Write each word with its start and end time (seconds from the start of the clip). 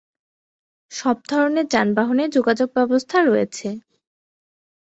সব 0.91 1.17
ধরনের 1.29 1.65
যানবাহনে 1.67 2.25
যোগাযোগ 2.35 2.69
ব্যবস্থা 2.77 3.17
রয়েছে। 3.21 3.67